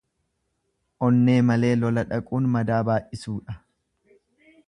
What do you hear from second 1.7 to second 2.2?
lola